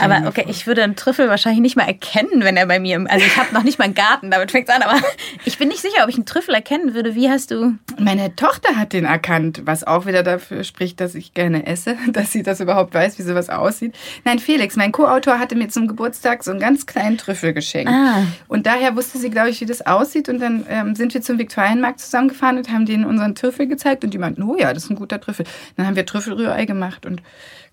[0.00, 2.96] Aber okay, ich würde einen Trüffel wahrscheinlich nicht mal erkennen, wenn er bei mir.
[2.96, 4.82] Im, also ich habe noch nicht mal einen Garten, damit fängt es an.
[4.82, 4.98] Aber
[5.44, 7.14] ich bin nicht sicher, ob ich einen Trüffel erkennen würde.
[7.14, 7.74] Wie hast du?
[7.98, 12.32] Meine Tochter hat den erkannt, was auch wieder dafür spricht, dass ich gerne esse, dass
[12.32, 13.94] sie das überhaupt weiß, wie sowas aussieht.
[14.24, 17.92] Nein, Felix, mein Co-Autor, hatte mir zum Geburtstag so einen ganz kleinen Trüffel geschenkt.
[17.92, 18.22] Ah.
[18.48, 20.28] Und daher wusste sie, glaube ich, wie das aussieht.
[20.28, 24.04] Und dann ähm, sind wir zum Viktualienmarkt zusammengefahren und haben denen unseren Trüffel gezeigt.
[24.04, 25.46] Und die meinten, oh ja, das ist ein guter Trüffel.
[25.76, 27.22] Dann haben wir Trüffelrührei gemacht und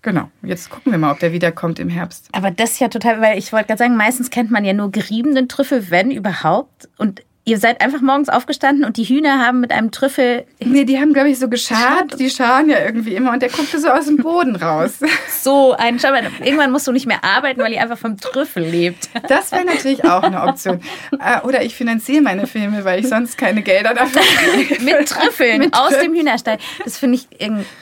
[0.02, 0.30] Genau.
[0.42, 2.28] Jetzt gucken wir mal, ob der wiederkommt im Herbst.
[2.32, 4.90] Aber das ist ja total, weil ich wollte gerade sagen, meistens kennt man ja nur
[4.90, 6.88] geriebenen Trüffel, wenn überhaupt.
[6.98, 10.44] Und Ihr seid einfach morgens aufgestanden und die Hühner haben mit einem Trüffel.
[10.60, 12.20] Nee, die haben, glaube ich, so geschart.
[12.20, 15.00] Die scharen ja irgendwie immer und der guckte so aus dem Boden raus.
[15.42, 19.08] so ein Schau Irgendwann musst du nicht mehr arbeiten, weil ihr einfach vom Trüffel lebt.
[19.28, 20.80] Das wäre natürlich auch eine Option.
[21.12, 24.84] Äh, oder ich finanziere meine Filme, weil ich sonst keine Gelder dafür habe.
[24.84, 26.58] mit Trüffeln mit aus dem Hühnerstall.
[26.84, 27.26] Das finde ich,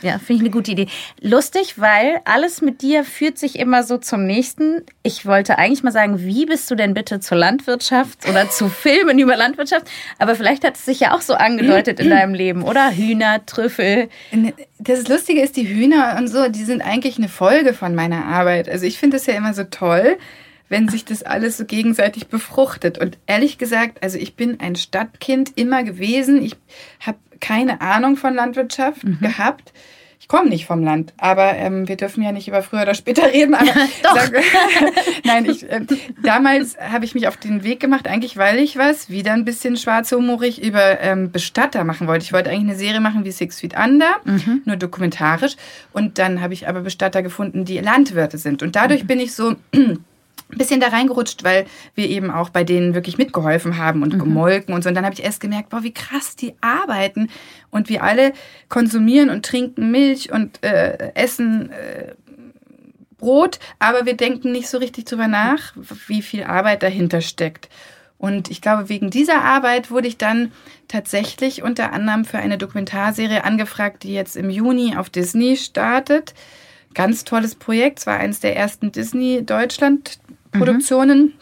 [0.01, 0.87] ja, find ich eine gute Idee.
[1.21, 4.87] Lustig, weil alles mit dir führt sich immer so zum nächsten.
[5.03, 9.19] Ich wollte eigentlich mal sagen, wie bist du denn bitte zur Landwirtschaft oder zu Filmen
[9.19, 9.50] über Landwirtschaft?
[9.51, 12.91] Landwirtschaft, aber vielleicht hat es sich ja auch so angedeutet in deinem Leben, oder?
[12.91, 14.09] Hühner, Trüffel.
[14.79, 18.69] Das Lustige ist, die Hühner und so, die sind eigentlich eine Folge von meiner Arbeit.
[18.69, 20.19] Also ich finde es ja immer so toll,
[20.69, 22.99] wenn sich das alles so gegenseitig befruchtet.
[22.99, 26.43] Und ehrlich gesagt, also ich bin ein Stadtkind immer gewesen.
[26.43, 26.57] Ich
[27.01, 29.19] habe keine Ahnung von Landwirtschaft mhm.
[29.21, 29.73] gehabt
[30.29, 33.55] komme nicht vom Land, aber ähm, wir dürfen ja nicht über früher oder später reden.
[33.55, 34.17] Aber Doch.
[34.17, 34.33] Sag,
[35.25, 35.81] nein, ich, äh,
[36.23, 39.77] damals habe ich mich auf den Weg gemacht, eigentlich weil ich was wieder ein bisschen
[39.77, 42.25] schwarzhumorig über ähm, Bestatter machen wollte.
[42.25, 44.63] Ich wollte eigentlich eine Serie machen wie Six Feet Under, mhm.
[44.65, 45.57] nur dokumentarisch.
[45.93, 48.63] Und dann habe ich aber Bestatter gefunden, die Landwirte sind.
[48.63, 49.09] Und dadurch mhm.
[49.09, 49.57] bin ich so
[50.59, 54.19] bisschen da reingerutscht, weil wir eben auch bei denen wirklich mitgeholfen haben und mhm.
[54.19, 54.89] gemolken und so.
[54.89, 57.29] Und dann habe ich erst gemerkt, boah, wie krass die arbeiten.
[57.71, 58.33] Und wir alle
[58.69, 62.15] konsumieren und trinken Milch und äh, essen äh,
[63.21, 65.75] Brot, aber wir denken nicht so richtig drüber nach,
[66.09, 67.69] wie viel Arbeit dahinter steckt.
[68.19, 70.53] Und ich glaube, wegen dieser Arbeit wurde ich dann
[70.89, 76.35] tatsächlich unter anderem für eine Dokumentarserie angefragt, die jetzt im Juni auf Disney startet.
[76.93, 78.01] Ganz tolles Projekt.
[78.01, 80.19] Es war eines der ersten Disney Deutschland
[80.53, 81.21] Produktionen.
[81.21, 81.33] Mhm.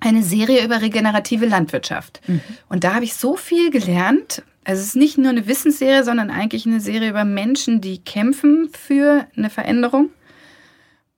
[0.00, 2.20] Eine Serie über regenerative Landwirtschaft.
[2.28, 2.40] Mhm.
[2.68, 4.44] Und da habe ich so viel gelernt.
[4.62, 8.70] Also es ist nicht nur eine Wissensserie, sondern eigentlich eine Serie über Menschen, die kämpfen
[8.72, 10.10] für eine Veränderung.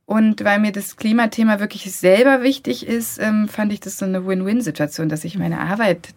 [0.07, 4.27] Und weil mir das Klimathema wirklich selber wichtig ist, ähm, fand ich das so eine
[4.27, 6.09] Win-Win-Situation, dass ich meine Arbeit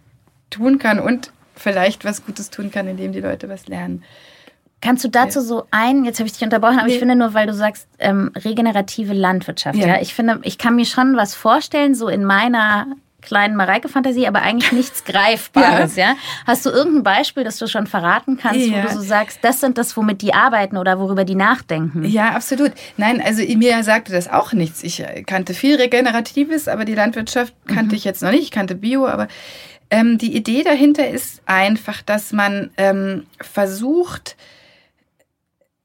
[0.49, 4.03] tun kann und vielleicht was Gutes tun kann, indem die Leute was lernen.
[4.83, 5.45] Kannst du dazu ja.
[5.45, 6.93] so ein, jetzt habe ich dich unterbrochen, aber nee.
[6.93, 9.87] ich finde nur, weil du sagst, ähm, regenerative Landwirtschaft, ja.
[9.87, 10.01] ja.
[10.01, 12.87] Ich finde, ich kann mir schon was vorstellen, so in meiner
[13.21, 16.07] kleinen Mareike-Fantasie, aber eigentlich nichts Greifbares, ja.
[16.07, 16.15] ja.
[16.45, 19.77] Hast du irgendein Beispiel, das du schon verraten kannst, wo du so sagst, das sind
[19.77, 22.03] das, womit die arbeiten oder worüber die nachdenken?
[22.03, 22.73] Ja, absolut.
[22.97, 24.83] Nein, also mir sagte das auch nichts.
[24.83, 27.95] Ich kannte viel Regeneratives, aber die Landwirtschaft kannte mhm.
[27.95, 28.43] ich jetzt noch nicht.
[28.43, 29.29] Ich kannte Bio, aber
[29.89, 34.35] ähm, die Idee dahinter ist einfach, dass man ähm, versucht,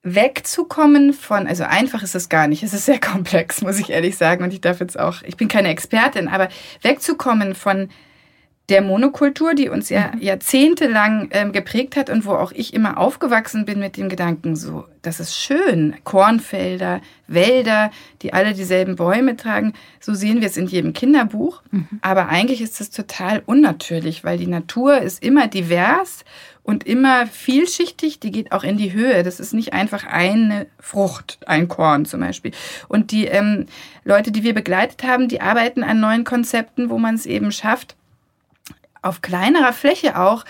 [0.03, 4.17] wegzukommen von, also einfach ist es gar nicht, es ist sehr komplex, muss ich ehrlich
[4.17, 4.45] sagen.
[4.45, 6.49] Und ich darf jetzt auch, ich bin keine Expertin, aber
[6.83, 7.89] wegzukommen von
[8.69, 10.21] der Monokultur, die uns ja mhm.
[10.21, 14.85] jahrzehntelang ähm, geprägt hat und wo auch ich immer aufgewachsen bin mit dem Gedanken, so,
[15.01, 20.67] das ist schön, Kornfelder, Wälder, die alle dieselben Bäume tragen, so sehen wir es in
[20.67, 21.63] jedem Kinderbuch.
[21.71, 21.89] Mhm.
[22.03, 26.25] Aber eigentlich ist das total unnatürlich, weil die Natur ist immer divers
[26.69, 29.23] und immer vielschichtig, die geht auch in die Höhe.
[29.23, 32.53] Das ist nicht einfach eine Frucht, ein Korn zum Beispiel.
[32.89, 33.65] Und die ähm,
[34.05, 37.97] Leute, die wir begleitet haben, die arbeiten an neuen Konzepten, wo man es eben schafft,
[39.01, 40.45] auf kleinerer Fläche auch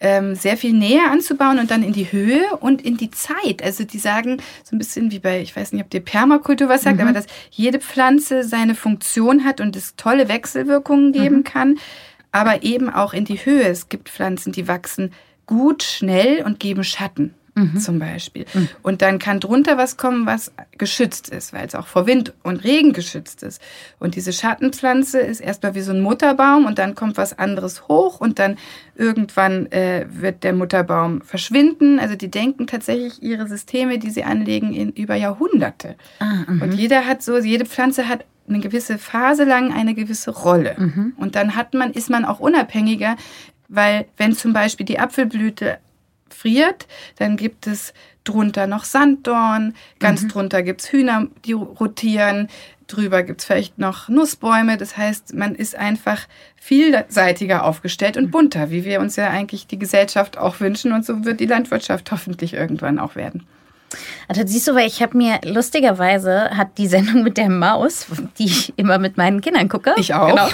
[0.00, 3.62] ähm, sehr viel näher anzubauen und dann in die Höhe und in die Zeit.
[3.62, 6.84] Also die sagen so ein bisschen wie bei, ich weiß nicht, ob dir Permakultur was
[6.84, 7.02] sagt, mhm.
[7.02, 11.44] aber dass jede Pflanze seine Funktion hat und es tolle Wechselwirkungen geben mhm.
[11.44, 11.78] kann,
[12.32, 13.64] aber eben auch in die Höhe.
[13.64, 15.12] Es gibt Pflanzen, die wachsen
[15.50, 17.78] gut, schnell und geben Schatten mhm.
[17.78, 18.46] zum Beispiel.
[18.52, 18.68] Mhm.
[18.82, 22.64] Und dann kann drunter was kommen, was geschützt ist, weil es auch vor Wind und
[22.64, 23.60] Regen geschützt ist.
[23.98, 28.20] Und diese Schattenpflanze ist erstmal wie so ein Mutterbaum und dann kommt was anderes hoch
[28.20, 28.56] und dann
[28.94, 31.98] irgendwann äh, wird der Mutterbaum verschwinden.
[31.98, 35.96] Also die denken tatsächlich ihre Systeme, die sie anlegen, in über Jahrhunderte.
[36.20, 40.74] Ah, und jeder hat so, jede Pflanze hat eine gewisse Phase lang eine gewisse Rolle.
[40.76, 41.14] Mhm.
[41.16, 43.16] Und dann hat man, ist man auch unabhängiger,
[43.70, 45.78] weil wenn zum Beispiel die Apfelblüte
[46.28, 50.28] friert, dann gibt es drunter noch Sanddorn, ganz mhm.
[50.28, 52.48] drunter gibt es Hühner, die rotieren,
[52.86, 54.76] drüber gibt es vielleicht noch Nussbäume.
[54.76, 59.78] Das heißt, man ist einfach vielseitiger aufgestellt und bunter, wie wir uns ja eigentlich die
[59.78, 60.92] Gesellschaft auch wünschen.
[60.92, 63.46] Und so wird die Landwirtschaft hoffentlich irgendwann auch werden.
[64.28, 68.06] Also siehst du, weil ich habe mir lustigerweise hat die Sendung mit der Maus,
[68.38, 70.48] die ich immer mit meinen Kindern gucke, ich auch, genau,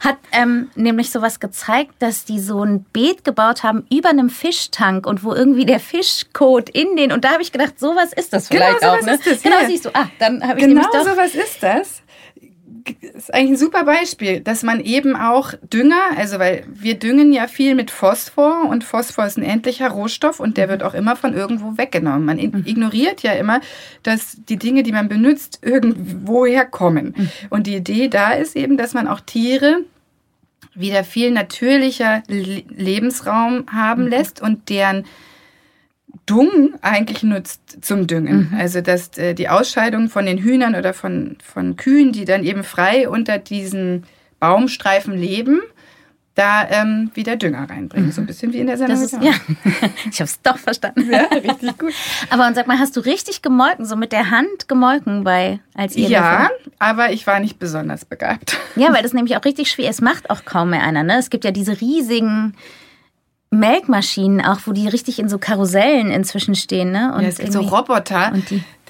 [0.00, 5.06] hat ähm, nämlich sowas gezeigt, dass die so ein Beet gebaut haben über einem Fischtank
[5.06, 8.48] und wo irgendwie der Fischkot in den und da habe ich gedacht, sowas ist das
[8.48, 9.14] genau vielleicht genau, auch, ne?
[9.14, 9.66] Ist das, genau, ja.
[9.66, 12.02] siehst du, ah, dann habe ich genau nämlich doch, sowas ist das
[13.00, 17.46] ist eigentlich ein super Beispiel, dass man eben auch Dünger, also weil wir düngen ja
[17.46, 21.34] viel mit Phosphor und Phosphor ist ein endlicher Rohstoff und der wird auch immer von
[21.34, 22.24] irgendwo weggenommen.
[22.24, 22.64] Man mhm.
[22.66, 23.60] ignoriert ja immer,
[24.02, 27.14] dass die Dinge, die man benutzt, irgendwoher kommen.
[27.16, 27.30] Mhm.
[27.50, 29.80] Und die Idee da ist eben, dass man auch Tiere
[30.74, 34.10] wieder viel natürlicher Lebensraum haben mhm.
[34.10, 35.04] lässt und deren
[36.26, 38.50] Dung eigentlich nutzt zum Düngen.
[38.50, 38.58] Mhm.
[38.58, 42.64] Also dass äh, die Ausscheidung von den Hühnern oder von, von Kühen, die dann eben
[42.64, 44.04] frei unter diesen
[44.40, 45.60] Baumstreifen leben,
[46.34, 48.08] da ähm, wieder Dünger reinbringen.
[48.08, 48.12] Mhm.
[48.12, 49.00] So ein bisschen wie in der Sendung.
[49.00, 49.32] Ist, ja,
[50.10, 51.08] ich habe es doch verstanden.
[51.10, 51.92] Ja, richtig gut.
[52.30, 55.94] aber und sag mal, hast du richtig gemolken, so mit der Hand gemolken bei als
[55.94, 58.58] ihr Ja, aber ich war nicht besonders begabt.
[58.74, 59.88] Ja, weil das nämlich auch richtig schwer.
[59.88, 61.04] Es macht auch kaum mehr einer.
[61.04, 61.18] Ne?
[61.18, 62.54] Es gibt ja diese riesigen
[63.54, 67.14] Melkmaschinen auch, wo die richtig in so Karussellen inzwischen stehen, ne?
[67.14, 68.32] Und ja, es gibt so Roboter.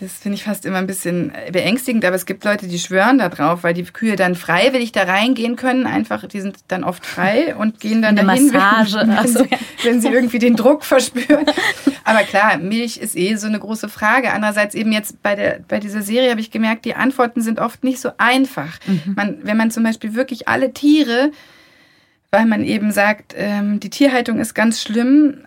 [0.00, 3.28] Das finde ich fast immer ein bisschen beängstigend, aber es gibt Leute, die schwören da
[3.28, 5.86] drauf, weil die Kühe dann freiwillig da reingehen können.
[5.86, 8.96] Einfach, die sind dann oft frei und gehen dann Eine dahin, Massage.
[9.06, 9.48] Wenn, wenn, sie,
[9.84, 11.46] wenn sie irgendwie den Druck verspüren.
[12.02, 14.32] Aber klar, Milch ist eh so eine große Frage.
[14.32, 17.84] Andererseits eben jetzt bei, der, bei dieser Serie habe ich gemerkt, die Antworten sind oft
[17.84, 18.80] nicht so einfach.
[18.86, 19.14] Mhm.
[19.14, 21.30] Man, wenn man zum Beispiel wirklich alle Tiere
[22.34, 25.46] weil man eben sagt, ähm, die Tierhaltung ist ganz schlimm,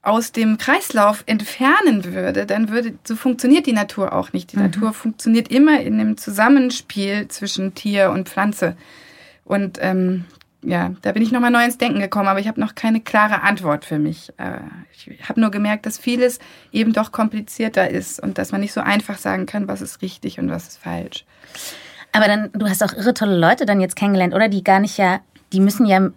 [0.00, 4.52] aus dem Kreislauf entfernen würde, dann würde, so funktioniert die Natur auch nicht.
[4.52, 4.62] Die mhm.
[4.62, 8.74] Natur funktioniert immer in einem Zusammenspiel zwischen Tier und Pflanze.
[9.44, 10.24] Und ähm,
[10.62, 13.42] ja, da bin ich nochmal neu ins Denken gekommen, aber ich habe noch keine klare
[13.42, 14.32] Antwort für mich.
[14.38, 14.60] Äh,
[14.94, 16.38] ich habe nur gemerkt, dass vieles
[16.72, 20.38] eben doch komplizierter ist und dass man nicht so einfach sagen kann, was ist richtig
[20.38, 21.26] und was ist falsch.
[22.12, 24.48] Aber dann, du hast auch irre tolle Leute dann jetzt kennengelernt, oder?
[24.48, 25.20] Die gar nicht ja
[25.52, 26.10] die müssen ja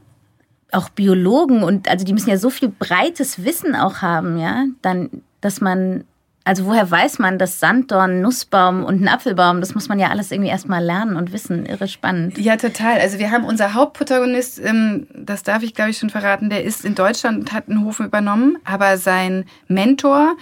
[0.71, 5.09] auch Biologen und also die müssen ja so viel breites Wissen auch haben, ja, dann,
[5.41, 6.05] dass man,
[6.43, 10.31] also woher weiß man, dass Sanddorn, Nussbaum und ein Apfelbaum, das muss man ja alles
[10.31, 12.37] irgendwie erstmal lernen und wissen, irre spannend.
[12.37, 12.99] Ja, total.
[12.99, 16.85] Also wir haben unser Hauptprotagonist, ähm, das darf ich glaube ich schon verraten, der ist
[16.85, 20.35] in Deutschland und hat einen Hof übernommen, aber sein Mentor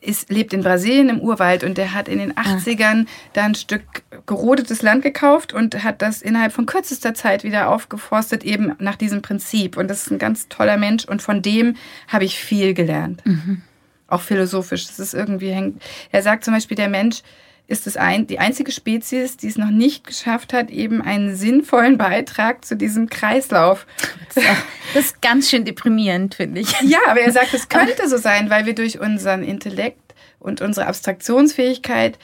[0.00, 3.10] ist, lebt in Brasilien im Urwald und der hat in den 80ern ah.
[3.32, 3.82] da ein Stück
[4.26, 9.22] gerodetes Land gekauft und hat das innerhalb von kürzester Zeit wieder aufgeforstet, eben nach diesem
[9.22, 9.76] Prinzip.
[9.76, 11.76] Und das ist ein ganz toller Mensch und von dem
[12.08, 13.24] habe ich viel gelernt.
[13.24, 13.62] Mhm.
[14.06, 14.86] Auch philosophisch.
[14.86, 15.82] Das ist irgendwie hängt.
[16.12, 17.22] Er sagt zum Beispiel, der Mensch
[17.68, 21.98] ist es ein, die einzige Spezies, die es noch nicht geschafft hat, eben einen sinnvollen
[21.98, 23.86] Beitrag zu diesem Kreislauf.
[24.34, 24.56] Das ist, auch,
[24.94, 26.74] das ist ganz schön deprimierend, finde ich.
[26.80, 30.86] Ja, aber er sagt, es könnte so sein, weil wir durch unseren Intellekt und unsere
[30.86, 32.18] Abstraktionsfähigkeit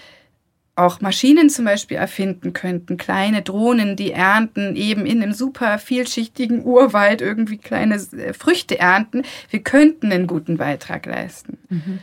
[0.77, 6.65] auch Maschinen zum Beispiel erfinden könnten, kleine Drohnen, die ernten, eben in einem super vielschichtigen
[6.65, 9.23] Urwald irgendwie kleine äh, Früchte ernten.
[9.51, 11.59] Wir könnten einen guten Beitrag leisten.
[11.69, 11.99] Mhm.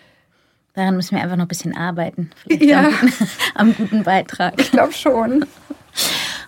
[0.73, 2.29] Daran müssen wir einfach noch ein bisschen arbeiten.
[2.47, 2.85] Ja.
[2.85, 4.59] Am guten, am guten Beitrag.
[4.59, 5.45] Ich glaube schon.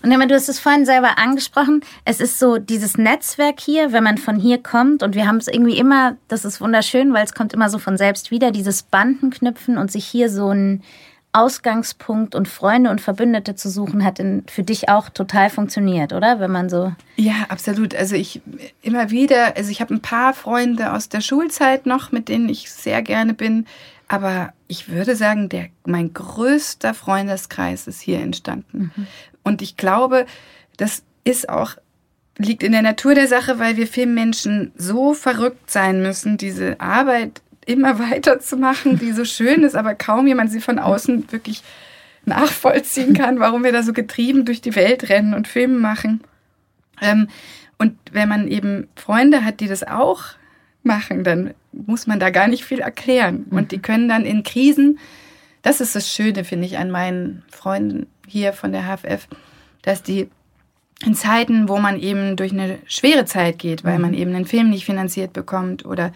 [0.04, 4.18] Und du hast es vorhin selber angesprochen, es ist so dieses Netzwerk hier, wenn man
[4.18, 7.54] von hier kommt und wir haben es irgendwie immer, das ist wunderschön, weil es kommt
[7.54, 10.84] immer so von selbst wieder, dieses Bandenknüpfen und sich hier so ein
[11.32, 16.40] Ausgangspunkt und Freunde und Verbündete zu suchen, hat in, für dich auch total funktioniert, oder?
[16.40, 16.94] Wenn man so.
[17.16, 17.96] Ja, absolut.
[17.96, 18.42] Also ich
[18.84, 22.72] immer wieder, also ich habe ein paar Freunde aus der Schulzeit noch, mit denen ich
[22.72, 23.66] sehr gerne bin.
[24.14, 28.92] Aber ich würde sagen, der, mein größter Freundeskreis ist hier entstanden.
[28.96, 29.08] Mhm.
[29.42, 30.28] Und ich glaube,
[30.78, 31.78] das ist auch,
[32.38, 37.42] liegt in der Natur der Sache, weil wir Filmmenschen so verrückt sein müssen, diese Arbeit
[37.66, 41.64] immer weiter zu machen, die so schön ist, aber kaum jemand sie von außen wirklich
[42.24, 46.22] nachvollziehen kann, warum wir da so getrieben durch die Welt rennen und Filme machen.
[47.02, 47.30] Ähm,
[47.80, 50.24] und wenn man eben Freunde hat, die das auch
[50.84, 53.46] machen, dann muss man da gar nicht viel erklären.
[53.50, 55.00] Und die können dann in Krisen,
[55.62, 59.28] das ist das Schöne, finde ich, an meinen Freunden hier von der HFF,
[59.82, 60.30] dass die
[61.06, 64.18] in Zeiten, wo man eben durch eine schwere Zeit geht, weil man mhm.
[64.18, 66.14] eben einen Film nicht finanziert bekommt oder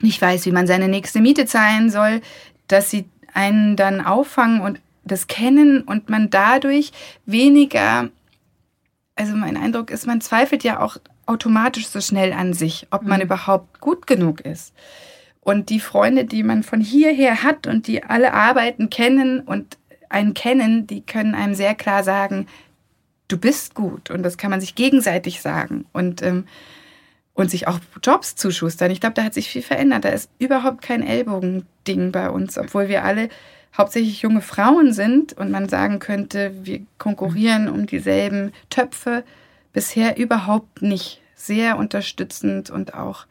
[0.00, 2.22] nicht weiß, wie man seine nächste Miete zahlen soll,
[2.68, 6.92] dass sie einen dann auffangen und das kennen und man dadurch
[7.26, 8.08] weniger,
[9.14, 10.96] also mein Eindruck ist, man zweifelt ja auch
[11.30, 13.26] automatisch so schnell an sich, ob man mhm.
[13.26, 14.74] überhaupt gut genug ist.
[15.40, 20.34] Und die Freunde, die man von hierher hat und die alle Arbeiten kennen und einen
[20.34, 22.46] kennen, die können einem sehr klar sagen,
[23.28, 24.10] du bist gut.
[24.10, 25.86] Und das kann man sich gegenseitig sagen.
[25.92, 26.44] Und ähm,
[27.40, 28.90] und sich auch Jobs zuschustern.
[28.90, 30.04] Ich glaube, da hat sich viel verändert.
[30.04, 33.28] Da ist überhaupt kein Ellbogending bei uns, obwohl wir alle
[33.76, 39.24] hauptsächlich junge Frauen sind und man sagen könnte, wir konkurrieren um dieselben Töpfe.
[39.72, 41.20] Bisher überhaupt nicht.
[41.34, 43.26] Sehr unterstützend und auch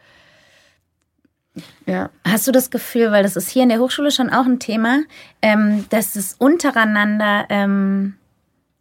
[1.86, 2.10] ja.
[2.24, 5.02] Hast du das Gefühl, weil das ist hier in der Hochschule schon auch ein Thema,
[5.42, 8.16] ähm, dass es untereinander ähm,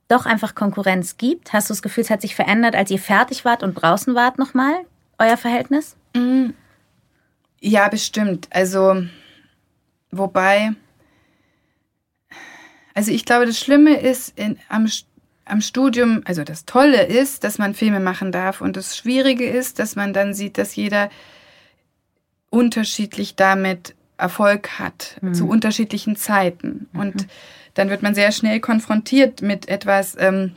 [0.07, 1.53] doch einfach Konkurrenz gibt?
[1.53, 4.39] Hast du das Gefühl, es hat sich verändert, als ihr fertig wart und draußen wart
[4.39, 4.85] nochmal?
[5.19, 5.97] euer Verhältnis?
[6.15, 6.51] Mm.
[7.61, 8.49] Ja, bestimmt.
[8.51, 9.03] Also,
[10.11, 10.73] wobei,
[12.95, 14.89] also ich glaube, das Schlimme ist in, am,
[15.49, 19.79] am Studium, also das Tolle ist, dass man Filme machen darf und das Schwierige ist,
[19.79, 21.11] dass man dann sieht, dass jeder
[22.51, 25.35] unterschiedlich damit Erfolg hat, mhm.
[25.35, 26.89] zu unterschiedlichen Zeiten.
[26.93, 27.01] Mhm.
[27.01, 27.27] Und
[27.75, 30.53] dann wird man sehr schnell konfrontiert mit etwas, ähm,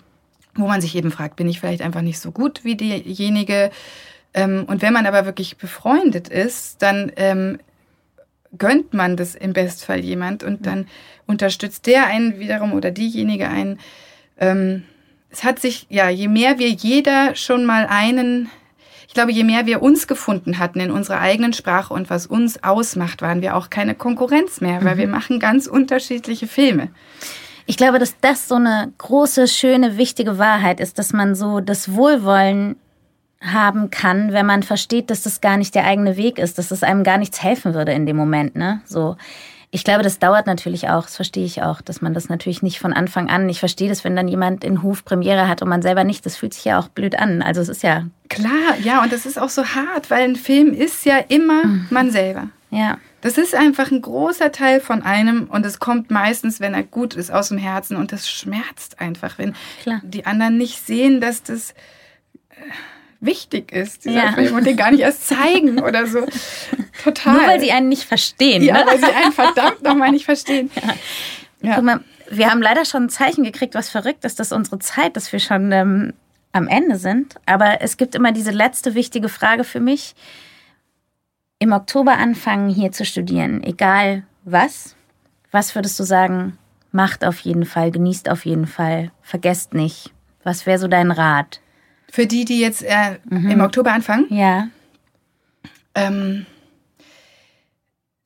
[0.56, 3.72] wo man sich eben fragt, bin ich vielleicht einfach nicht so gut wie diejenige,
[4.34, 7.60] ähm, und wenn man aber wirklich befreundet ist, dann ähm,
[8.58, 10.88] gönnt man das im Bestfall jemand und dann
[11.26, 13.80] unterstützt der einen wiederum oder diejenige einen.
[14.38, 14.84] Ähm,
[15.30, 18.50] es hat sich, ja, je mehr wir jeder schon mal einen,
[19.08, 22.64] ich glaube, je mehr wir uns gefunden hatten in unserer eigenen Sprache und was uns
[22.64, 25.00] ausmacht, waren wir auch keine Konkurrenz mehr, weil mhm.
[25.00, 26.90] wir machen ganz unterschiedliche Filme.
[27.66, 31.94] Ich glaube, dass das so eine große, schöne, wichtige Wahrheit ist, dass man so das
[31.94, 32.76] Wohlwollen
[33.42, 36.84] haben kann, wenn man versteht, dass das gar nicht der eigene Weg ist, dass es
[36.84, 38.82] einem gar nichts helfen würde in dem Moment, ne?
[38.86, 39.18] So.
[39.74, 42.80] Ich glaube, das dauert natürlich auch, das verstehe ich auch, dass man das natürlich nicht
[42.80, 45.82] von Anfang an, ich verstehe das, wenn dann jemand in Huf Premiere hat und man
[45.82, 47.42] selber nicht, das fühlt sich ja auch blöd an.
[47.42, 48.06] Also es ist ja.
[48.28, 51.88] Klar, ja, und das ist auch so hart, weil ein Film ist ja immer mhm.
[51.90, 52.50] man selber.
[52.70, 52.98] Ja.
[53.22, 57.14] Das ist einfach ein großer Teil von einem und es kommt meistens, wenn er gut
[57.14, 60.02] ist, aus dem Herzen und das schmerzt einfach, wenn Klar.
[60.04, 61.72] die anderen nicht sehen, dass das
[62.50, 62.56] äh,
[63.22, 64.32] wichtig ist, dieser ja.
[64.34, 66.26] Film, und den gar nicht erst zeigen oder so.
[67.04, 67.34] Total.
[67.36, 68.64] Nur weil sie einen nicht verstehen.
[68.64, 68.84] Ja, ne?
[68.88, 70.70] weil sie einen verdammt nochmal nicht verstehen.
[71.64, 71.70] Ja.
[71.70, 71.76] Ja.
[71.76, 72.00] Guck mal,
[72.32, 75.40] wir haben leider schon ein Zeichen gekriegt, was verrückt ist, dass unsere Zeit, dass wir
[75.40, 76.14] schon ähm,
[76.54, 77.36] am Ende sind.
[77.46, 80.16] Aber es gibt immer diese letzte wichtige Frage für mich.
[81.60, 84.96] Im Oktober anfangen, hier zu studieren, egal was.
[85.52, 86.58] Was würdest du sagen,
[86.92, 90.12] macht auf jeden Fall, genießt auf jeden Fall, vergesst nicht.
[90.44, 91.60] Was wäre so dein Rat?
[92.12, 93.52] Für die, die jetzt äh, mhm.
[93.52, 94.26] im Oktober anfangen?
[94.30, 94.68] Ja.
[95.96, 96.46] Ähm,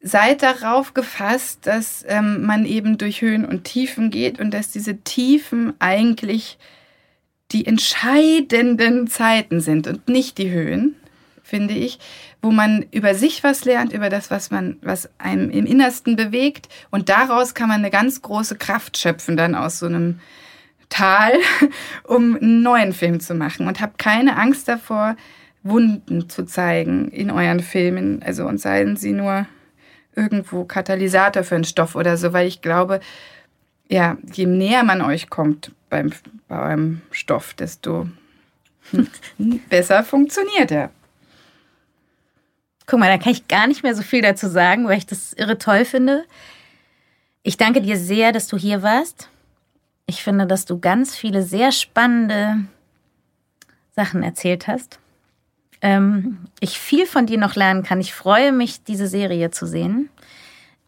[0.02, 4.98] seid darauf gefasst, dass ähm, man eben durch Höhen und Tiefen geht und dass diese
[4.98, 6.58] Tiefen eigentlich
[7.52, 10.96] die entscheidenden Zeiten sind und nicht die Höhen,
[11.44, 12.00] finde ich,
[12.42, 16.70] wo man über sich was lernt, über das, was man, was einem im Innersten bewegt
[16.90, 20.20] und daraus kann man eine ganz große Kraft schöpfen dann aus so einem
[20.90, 21.34] Tal,
[22.04, 25.16] um einen neuen Film zu machen und habt keine Angst davor,
[25.64, 28.22] Wunden zu zeigen in euren Filmen.
[28.24, 29.48] Also und seien sie nur
[30.16, 33.00] irgendwo Katalysator für einen Stoff oder so, weil ich glaube,
[33.90, 36.12] ja, je näher man euch kommt beim,
[36.48, 36.78] bei
[37.12, 38.08] Stoff, desto
[39.70, 40.90] besser funktioniert er.
[42.88, 45.34] Guck mal, da kann ich gar nicht mehr so viel dazu sagen, weil ich das
[45.34, 46.26] irre toll finde.
[47.42, 49.30] Ich danke dir sehr, dass du hier warst.
[50.08, 52.66] Ich finde, dass du ganz viele sehr spannende
[53.96, 55.00] Sachen erzählt hast.
[55.82, 58.00] Ähm, ich viel von dir noch lernen kann.
[58.00, 60.10] Ich freue mich, diese Serie zu sehen.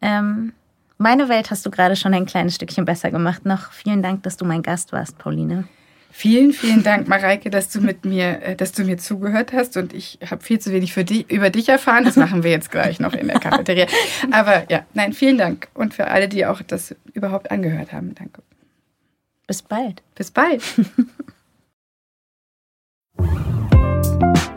[0.02, 0.54] Ähm,
[0.98, 3.46] meine Welt hast du gerade schon ein kleines Stückchen besser gemacht.
[3.46, 5.66] Noch vielen Dank, dass du mein Gast warst, Pauline.
[6.12, 9.94] Vielen, vielen Dank, Mareike, dass du mit mir, äh, dass du mir zugehört hast und
[9.94, 12.06] ich habe viel zu wenig dich, über dich erfahren.
[12.06, 13.86] Das machen wir jetzt gleich noch in der Cafeteria.
[14.32, 18.16] Aber ja, nein, vielen Dank und für alle, die auch das überhaupt angehört haben.
[18.16, 18.42] Danke.
[19.48, 20.04] Bis bald.
[20.16, 20.62] Bis bald.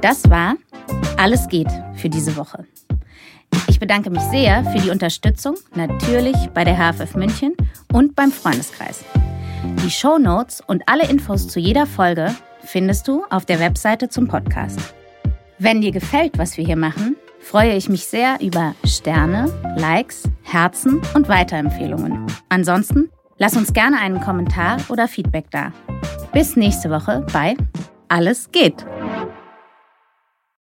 [0.00, 0.56] Das war
[1.18, 2.64] Alles geht für diese Woche.
[3.68, 7.54] Ich bedanke mich sehr für die Unterstützung, natürlich bei der HFF München
[7.92, 9.04] und beim Freundeskreis.
[9.84, 12.34] Die Show Notes und alle Infos zu jeder Folge
[12.64, 14.78] findest du auf der Webseite zum Podcast.
[15.58, 21.02] Wenn dir gefällt, was wir hier machen, freue ich mich sehr über Sterne, Likes, Herzen
[21.14, 22.26] und Weiterempfehlungen.
[22.48, 23.10] Ansonsten
[23.40, 25.72] lass uns gerne einen Kommentar oder Feedback da.
[26.32, 27.56] Bis nächste Woche bei
[28.08, 28.86] Alles geht.